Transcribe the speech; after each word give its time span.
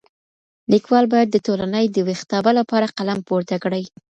ليکوال 0.71 1.05
بايد 1.13 1.29
د 1.31 1.37
ټولني 1.45 1.85
د 1.89 1.97
ويښتابه 2.07 2.51
لپاره 2.59 2.93
قلم 2.97 3.19
پورته 3.27 3.55
کړي. 3.63 3.83